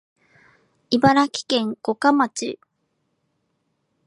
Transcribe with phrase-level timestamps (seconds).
[0.89, 2.59] 茨城県五霞町